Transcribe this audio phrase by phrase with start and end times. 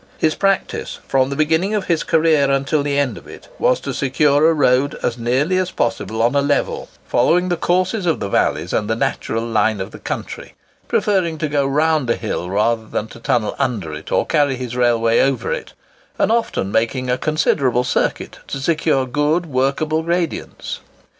[0.17, 3.93] His practice, from the beginning of his career until the end of it, was to
[3.93, 8.27] secure a road as nearly as possible on a level, following the course of the
[8.27, 10.55] valleys and the natural line of the country:
[10.87, 14.75] preferring to go round a hill rather than to tunnel under it or carry his
[14.75, 15.73] railway over it,
[16.17, 20.79] and often making a considerable circuit to secure good, workable gradients.